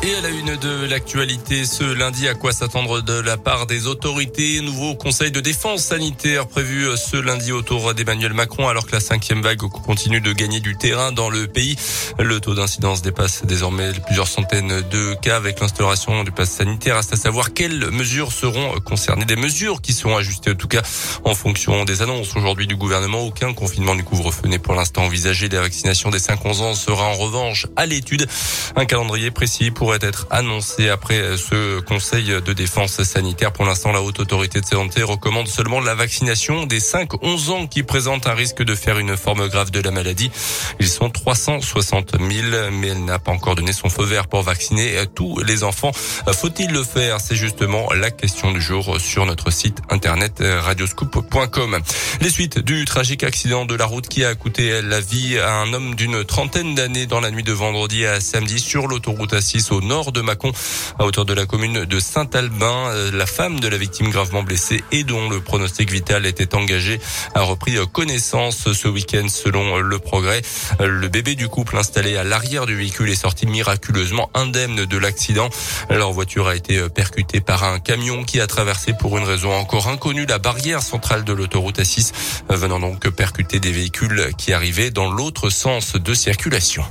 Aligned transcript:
Et 0.00 0.14
à 0.14 0.20
la 0.20 0.28
une 0.28 0.54
de 0.54 0.86
l'actualité 0.86 1.64
ce 1.64 1.82
lundi, 1.82 2.28
à 2.28 2.34
quoi 2.34 2.52
s'attendre 2.52 3.00
de 3.00 3.14
la 3.14 3.36
part 3.36 3.66
des 3.66 3.88
autorités? 3.88 4.60
Nouveau 4.60 4.94
conseil 4.94 5.32
de 5.32 5.40
défense 5.40 5.82
sanitaire 5.82 6.46
prévu 6.46 6.86
ce 6.96 7.16
lundi 7.16 7.50
autour 7.50 7.94
d'Emmanuel 7.94 8.32
Macron 8.32 8.68
alors 8.68 8.86
que 8.86 8.92
la 8.92 9.00
cinquième 9.00 9.42
vague 9.42 9.58
continue 9.58 10.20
de 10.20 10.32
gagner 10.32 10.60
du 10.60 10.76
terrain 10.76 11.10
dans 11.10 11.28
le 11.30 11.48
pays. 11.48 11.76
Le 12.20 12.38
taux 12.38 12.54
d'incidence 12.54 13.02
dépasse 13.02 13.44
désormais 13.44 13.90
plusieurs 14.06 14.28
centaines 14.28 14.82
de 14.88 15.14
cas 15.20 15.34
avec 15.34 15.58
l'instauration 15.58 16.22
du 16.22 16.30
pass 16.30 16.50
sanitaire. 16.50 16.94
Reste 16.94 17.14
à 17.14 17.16
savoir 17.16 17.52
quelles 17.52 17.90
mesures 17.90 18.30
seront 18.30 18.78
concernées. 18.84 19.24
Des 19.24 19.34
mesures 19.34 19.82
qui 19.82 19.92
seront 19.92 20.16
ajustées 20.16 20.52
en 20.52 20.54
tout 20.54 20.68
cas 20.68 20.82
en 21.24 21.34
fonction 21.34 21.84
des 21.84 22.02
annonces 22.02 22.36
aujourd'hui 22.36 22.68
du 22.68 22.76
gouvernement. 22.76 23.22
Aucun 23.22 23.52
confinement 23.52 23.96
du 23.96 24.04
couvre-feu 24.04 24.46
n'est 24.46 24.60
pour 24.60 24.76
l'instant 24.76 25.02
envisagé. 25.06 25.48
La 25.48 25.60
vaccination 25.60 26.10
des 26.10 26.20
5-11 26.20 26.60
ans 26.60 26.74
sera 26.76 27.04
en 27.06 27.14
revanche 27.14 27.66
à 27.74 27.84
l'étude. 27.84 28.28
Un 28.76 28.84
calendrier 28.84 29.32
précis 29.32 29.72
pour 29.72 29.87
pourrait 29.88 30.06
être 30.06 30.26
annoncé 30.28 30.90
après 30.90 31.38
ce 31.38 31.80
conseil 31.80 32.26
de 32.26 32.52
défense 32.52 33.02
sanitaire. 33.04 33.54
Pour 33.54 33.64
l'instant, 33.64 33.90
la 33.90 34.02
haute 34.02 34.20
autorité 34.20 34.60
de 34.60 34.66
santé 34.66 35.02
recommande 35.02 35.48
seulement 35.48 35.80
la 35.80 35.94
vaccination 35.94 36.66
des 36.66 36.78
5-11 36.78 37.50
ans 37.50 37.66
qui 37.66 37.82
présentent 37.82 38.26
un 38.26 38.34
risque 38.34 38.62
de 38.62 38.74
faire 38.74 38.98
une 38.98 39.16
forme 39.16 39.48
grave 39.48 39.70
de 39.70 39.80
la 39.80 39.90
maladie. 39.90 40.30
Ils 40.78 40.88
sont 40.88 41.08
360 41.08 42.16
000, 42.20 42.70
mais 42.70 42.88
elle 42.88 43.06
n'a 43.06 43.18
pas 43.18 43.32
encore 43.32 43.54
donné 43.54 43.72
son 43.72 43.88
feu 43.88 44.04
vert 44.04 44.26
pour 44.26 44.42
vacciner 44.42 45.04
tous 45.14 45.38
les 45.38 45.64
enfants. 45.64 45.92
Faut-il 45.92 46.70
le 46.70 46.82
faire? 46.82 47.18
C'est 47.22 47.36
justement 47.36 47.90
la 47.94 48.10
question 48.10 48.52
du 48.52 48.60
jour 48.60 49.00
sur 49.00 49.24
notre 49.24 49.50
site 49.50 49.78
internet 49.88 50.42
radioscoop.com. 50.42 51.78
Les 52.20 52.28
suites 52.28 52.58
du 52.58 52.84
tragique 52.84 53.24
accident 53.24 53.64
de 53.64 53.74
la 53.74 53.86
route 53.86 54.06
qui 54.06 54.22
a 54.22 54.34
coûté 54.34 54.82
la 54.82 55.00
vie 55.00 55.38
à 55.38 55.54
un 55.54 55.72
homme 55.72 55.94
d'une 55.94 56.26
trentaine 56.26 56.74
d'années 56.74 57.06
dans 57.06 57.20
la 57.20 57.30
nuit 57.30 57.42
de 57.42 57.52
vendredi 57.52 58.04
à 58.04 58.20
samedi 58.20 58.58
sur 58.58 58.86
l'autoroute 58.86 59.32
A6 59.32 59.72
au 59.72 59.77
nord 59.80 60.12
de 60.12 60.20
Mâcon, 60.20 60.52
à 60.98 61.04
hauteur 61.04 61.24
de 61.24 61.34
la 61.34 61.46
commune 61.46 61.84
de 61.84 62.00
Saint-Albin. 62.00 62.90
Euh, 62.90 63.10
la 63.12 63.26
femme 63.26 63.60
de 63.60 63.68
la 63.68 63.76
victime 63.76 64.10
gravement 64.10 64.42
blessée 64.42 64.82
et 64.92 65.04
dont 65.04 65.28
le 65.28 65.40
pronostic 65.40 65.90
vital 65.90 66.26
était 66.26 66.54
engagé 66.54 67.00
a 67.34 67.42
repris 67.42 67.76
connaissance 67.92 68.72
ce 68.72 68.88
week-end 68.88 69.26
selon 69.28 69.78
le 69.78 69.98
progrès. 69.98 70.42
Le 70.80 71.08
bébé 71.08 71.34
du 71.34 71.48
couple 71.48 71.76
installé 71.76 72.16
à 72.16 72.24
l'arrière 72.24 72.66
du 72.66 72.76
véhicule 72.76 73.10
est 73.10 73.16
sorti 73.16 73.46
miraculeusement 73.46 74.30
indemne 74.34 74.84
de 74.84 74.98
l'accident. 74.98 75.50
Leur 75.90 76.12
voiture 76.12 76.48
a 76.48 76.56
été 76.56 76.88
percutée 76.88 77.40
par 77.40 77.64
un 77.64 77.78
camion 77.78 78.24
qui 78.24 78.40
a 78.40 78.46
traversé 78.46 78.92
pour 78.92 79.18
une 79.18 79.24
raison 79.24 79.52
encore 79.52 79.88
inconnue 79.88 80.26
la 80.26 80.38
barrière 80.38 80.82
centrale 80.82 81.24
de 81.24 81.32
l'autoroute 81.32 81.78
A6, 81.78 82.12
venant 82.50 82.78
donc 82.78 83.08
percuter 83.08 83.58
des 83.60 83.72
véhicules 83.72 84.32
qui 84.36 84.52
arrivaient 84.52 84.90
dans 84.90 85.10
l'autre 85.10 85.50
sens 85.50 85.94
de 85.94 86.14
circulation. 86.14 86.84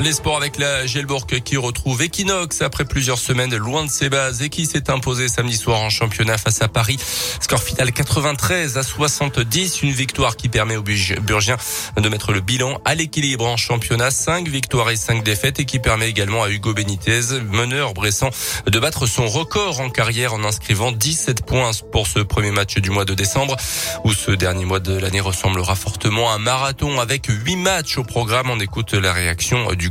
Les 0.00 0.12
sports 0.12 0.36
avec 0.36 0.58
la 0.58 0.86
Gelbourg 0.86 1.26
qui 1.26 1.56
retrouve 1.56 2.00
Equinox 2.02 2.62
après 2.62 2.84
plusieurs 2.84 3.18
semaines 3.18 3.56
loin 3.56 3.84
de 3.84 3.90
ses 3.90 4.08
bases 4.08 4.42
et 4.42 4.48
qui 4.48 4.64
s'est 4.64 4.90
imposé 4.90 5.26
samedi 5.26 5.56
soir 5.56 5.80
en 5.80 5.90
championnat 5.90 6.38
face 6.38 6.62
à 6.62 6.68
Paris. 6.68 6.98
Score 7.40 7.60
final 7.60 7.90
93 7.90 8.78
à 8.78 8.84
70, 8.84 9.82
une 9.82 9.90
victoire 9.90 10.36
qui 10.36 10.48
permet 10.48 10.76
aux 10.76 10.84
Burgiens 10.84 11.56
de 11.96 12.08
mettre 12.08 12.32
le 12.32 12.40
bilan 12.40 12.80
à 12.84 12.94
l'équilibre 12.94 13.44
en 13.46 13.56
championnat. 13.56 14.12
5 14.12 14.46
victoires 14.46 14.88
et 14.90 14.96
5 14.96 15.24
défaites 15.24 15.58
et 15.58 15.64
qui 15.64 15.80
permet 15.80 16.08
également 16.08 16.44
à 16.44 16.48
Hugo 16.48 16.74
Benitez, 16.74 17.40
meneur 17.50 17.92
Bressan, 17.92 18.30
de 18.66 18.78
battre 18.78 19.06
son 19.06 19.26
record 19.26 19.80
en 19.80 19.90
carrière 19.90 20.32
en 20.32 20.44
inscrivant 20.44 20.92
17 20.92 21.44
points 21.44 21.72
pour 21.90 22.06
ce 22.06 22.20
premier 22.20 22.52
match 22.52 22.78
du 22.78 22.90
mois 22.90 23.04
de 23.04 23.14
décembre 23.14 23.56
où 24.04 24.12
ce 24.12 24.30
dernier 24.30 24.64
mois 24.64 24.80
de 24.80 24.96
l'année 24.96 25.20
ressemblera 25.20 25.74
fortement 25.74 26.30
à 26.30 26.34
un 26.34 26.38
marathon 26.38 27.00
avec 27.00 27.26
8 27.26 27.56
matchs 27.56 27.98
au 27.98 28.04
programme. 28.04 28.48
On 28.48 28.60
écoute 28.60 28.94
la 28.94 29.12
réaction 29.12 29.72
du 29.74 29.87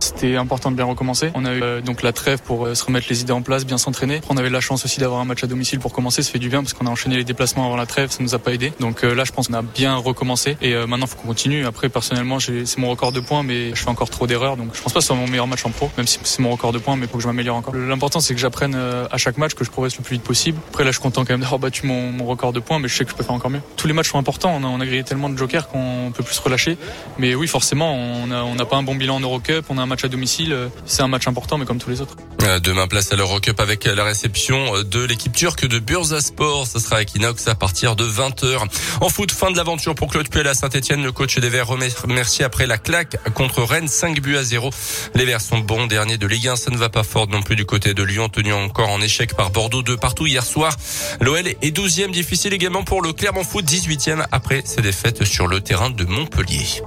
C'était 0.00 0.36
important 0.36 0.70
de 0.70 0.76
bien 0.76 0.84
recommencer. 0.84 1.30
On 1.34 1.44
a 1.44 1.52
eu 1.54 1.62
euh, 1.62 1.80
donc 1.80 2.02
la 2.02 2.12
trêve 2.12 2.40
pour 2.42 2.66
euh, 2.66 2.74
se 2.74 2.84
remettre 2.84 3.06
les 3.08 3.20
idées 3.20 3.32
en 3.32 3.42
place, 3.42 3.64
bien 3.64 3.78
s'entraîner. 3.78 4.20
On 4.28 4.36
avait 4.36 4.50
la 4.50 4.60
chance 4.60 4.84
aussi 4.84 5.00
d'avoir 5.00 5.20
un 5.20 5.24
match 5.24 5.44
à 5.44 5.46
domicile 5.46 5.78
pour 5.78 5.92
commencer. 5.92 6.22
Ça 6.22 6.32
fait 6.32 6.38
du 6.38 6.48
bien 6.48 6.62
parce 6.62 6.72
qu'on 6.72 6.86
a 6.86 6.90
enchaîné 6.90 7.16
les 7.16 7.24
déplacements 7.24 7.66
avant 7.66 7.76
la 7.76 7.86
trêve. 7.86 8.10
Ça 8.10 8.22
nous 8.22 8.34
a 8.34 8.38
pas 8.38 8.52
aidé. 8.52 8.72
Donc 8.80 9.04
euh, 9.04 9.14
là, 9.14 9.24
je 9.24 9.32
pense 9.32 9.48
qu'on 9.48 9.54
a 9.54 9.62
bien 9.62 9.96
recommencé. 9.96 10.56
Et 10.60 10.74
maintenant, 10.86 11.06
faut 11.06 11.16
qu'on 11.16 11.28
continue. 11.28 11.66
Après, 11.66 11.88
personnellement, 11.88 12.40
c'est 12.40 12.78
mon 12.78 12.90
record 12.90 13.12
de 13.12 13.20
points, 13.20 13.42
mais 13.42 13.70
je 13.70 13.82
fais 13.82 13.88
encore 13.88 14.10
trop 14.10 14.26
d'erreurs. 14.26 14.56
Donc 14.56 14.74
je 14.74 14.82
pense 14.82 14.92
pas 14.92 14.98
que 14.98 15.04
ce 15.04 15.08
soit 15.08 15.16
mon 15.16 15.28
meilleur 15.28 15.46
match 15.46 15.64
en 15.64 15.70
pro, 15.70 15.90
même 15.96 16.06
si 16.06 16.18
c'est 16.22 16.40
mon 16.40 16.50
record 16.50 16.72
de 16.72 16.78
points, 16.78 16.96
mais 16.96 17.06
faut 17.06 17.18
que 17.18 17.22
je 17.22 17.28
m'améliore 17.28 17.56
encore. 17.56 17.74
L'important, 17.74 18.20
c'est 18.20 18.34
que 18.34 18.40
j'apprenne 18.40 18.74
à 18.74 19.16
chaque 19.18 19.38
match, 19.38 19.54
que 19.54 19.64
je 19.64 19.70
progresse 19.70 19.96
le 19.96 20.02
plus 20.02 20.16
vite 20.16 20.24
possible. 20.24 20.58
Après, 20.68 20.84
là, 20.84 20.90
je 20.90 20.96
suis 20.96 21.02
content 21.02 21.24
quand 21.24 21.34
même 21.34 21.40
d'avoir 21.40 21.60
battu 21.60 21.86
mon, 21.86 22.24
record 22.26 22.52
de 22.52 22.60
points, 22.60 22.80
mais 22.80 22.88
je 22.88 22.96
sais 22.96 23.04
que 23.04 23.10
je 23.10 23.16
peux 23.16 23.22
faire 23.22 23.34
encore 23.34 23.50
mieux. 23.50 23.60
Tous 23.76 23.86
les 23.86 23.92
matchs 23.92 24.10
sont 24.10 24.18
importants. 24.18 24.52
On 24.56 24.64
a, 24.64 24.66
on 24.66 24.80
a 24.80 24.86
grillé 24.86 25.04
tellement 25.04 25.28
de 25.28 25.38
jokers 25.38 25.68
qu'on 25.68 26.12
peut 26.14 26.24
plus 26.24 26.34
se 26.34 26.42
relâcher. 26.42 26.76
Mais 27.18 27.34
oui, 27.34 27.46
forcément, 27.46 27.94
on 27.94 28.26
n'a 28.26 28.64
pas 28.64 28.76
un 28.76 28.82
bon 28.82 28.95
bilan 28.96 29.16
en 29.16 29.20
Eurocup, 29.20 29.66
on 29.68 29.78
a 29.78 29.82
un 29.82 29.86
match 29.86 30.04
à 30.04 30.08
domicile, 30.08 30.56
c'est 30.84 31.02
un 31.02 31.08
match 31.08 31.26
important, 31.28 31.58
mais 31.58 31.64
comme 31.64 31.78
tous 31.78 31.90
les 31.90 32.00
autres. 32.00 32.16
Euh, 32.42 32.60
demain, 32.60 32.86
place 32.86 33.12
à 33.12 33.16
l'Eurocup 33.16 33.58
avec 33.58 33.84
la 33.84 34.04
réception 34.04 34.82
de 34.82 35.04
l'équipe 35.04 35.32
turque 35.32 35.66
de 35.66 35.78
Bursaspor. 35.78 36.66
Ce 36.66 36.78
sera 36.78 36.96
à 36.96 37.02
Equinox 37.02 37.48
à 37.48 37.54
partir 37.54 37.96
de 37.96 38.04
20h. 38.04 38.68
En 39.00 39.08
foot, 39.08 39.32
fin 39.32 39.50
de 39.50 39.56
l'aventure 39.56 39.94
pour 39.94 40.08
Claude 40.08 40.28
Puel 40.28 40.46
à 40.46 40.54
Saint-Etienne. 40.54 41.02
Le 41.02 41.12
coach 41.12 41.38
des 41.38 41.48
Verts 41.48 41.66
remercie 41.66 42.44
après 42.44 42.66
la 42.66 42.78
claque 42.78 43.16
contre 43.34 43.62
Rennes, 43.62 43.88
5 43.88 44.20
buts 44.20 44.36
à 44.36 44.44
0. 44.44 44.70
Les 45.14 45.24
Verts 45.24 45.40
sont 45.40 45.58
bons 45.58 45.86
derniers 45.86 46.18
de 46.18 46.26
Ligue 46.26 46.48
1. 46.48 46.56
Ça 46.56 46.70
ne 46.70 46.76
va 46.76 46.88
pas 46.88 47.02
fort 47.02 47.26
non 47.28 47.42
plus 47.42 47.56
du 47.56 47.64
côté 47.64 47.94
de 47.94 48.02
Lyon, 48.02 48.28
tenu 48.28 48.52
encore 48.52 48.90
en 48.90 49.00
échec 49.00 49.34
par 49.34 49.50
Bordeaux 49.50 49.82
de 49.82 49.94
partout 49.96 50.26
hier 50.26 50.44
soir. 50.44 50.76
L'OL 51.20 51.46
est 51.48 51.76
12e, 51.76 52.10
difficile 52.10 52.52
également 52.52 52.84
pour 52.84 53.02
le 53.02 53.12
Clermont 53.12 53.44
Foot, 53.44 53.64
18e 53.64 54.24
après 54.30 54.62
ses 54.64 54.82
défaites 54.82 55.24
sur 55.24 55.46
le 55.46 55.60
terrain 55.60 55.90
de 55.90 56.04
Montpellier. 56.04 56.82